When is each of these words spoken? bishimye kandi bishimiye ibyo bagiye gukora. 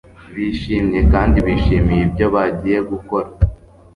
bishimye 0.35 0.99
kandi 1.13 1.37
bishimiye 1.47 2.01
ibyo 2.07 2.25
bagiye 2.35 2.79
gukora. 2.91 3.29